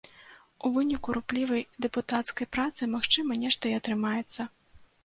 [0.69, 4.53] У выніку руплівай дэпутацкай працы магчыма, нешта і атрымаецца.